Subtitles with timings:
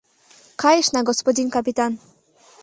[0.61, 1.93] Кайышна, господин капитан!